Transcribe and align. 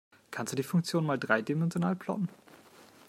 Kannst 0.31 0.51
du 0.51 0.55
die 0.57 0.63
Funktion 0.63 1.05
mal 1.05 1.19
dreidimensional 1.19 1.95
plotten? 1.95 2.27